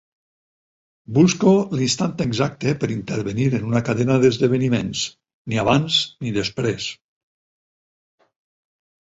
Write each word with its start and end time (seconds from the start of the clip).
Busco 1.17 1.51
l'instant 1.79 2.15
exacte 2.25 2.73
per 2.83 2.89
intervenir 2.95 3.45
en 3.59 3.67
una 3.67 3.83
cadena 3.91 4.17
d'esdeveniments, 4.25 5.05
ni 5.53 5.61
abans 5.65 6.01
ni 6.25 6.33
després. 6.41 6.91